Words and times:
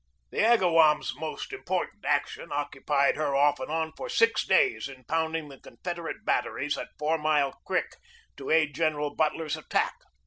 The 0.31 0.39
Agawam 0.43 0.95
9 0.95 0.99
s 1.01 1.13
most 1.15 1.53
important 1.53 2.05
action 2.05 2.49
occupied 2.51 3.17
her 3.17 3.35
off 3.35 3.59
and 3.59 3.69
on 3.69 3.91
for 3.95 4.09
six 4.09 4.43
days 4.47 4.87
in 4.87 5.03
pounding 5.03 5.47
the 5.49 5.59
Confed 5.59 5.97
erate 5.99 6.25
batteries 6.25 6.75
at 6.75 6.87
Four 6.97 7.19
Mile 7.19 7.51
Creek 7.67 7.97
to 8.37 8.49
aid 8.49 8.73
General 8.73 9.13
Butler's 9.13 9.55
attack. 9.55 9.93